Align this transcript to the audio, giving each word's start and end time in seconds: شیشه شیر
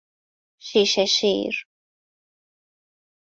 شیشه 0.59 1.05
شیر 1.05 1.67